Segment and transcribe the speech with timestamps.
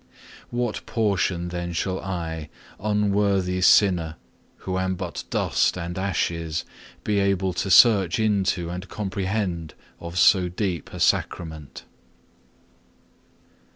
[0.49, 4.15] What portion then shall I, unworthy sinner,
[4.65, 6.65] who am but dust and ashes,
[7.03, 11.83] be able to search into and comprehend of so deep a Sacrament?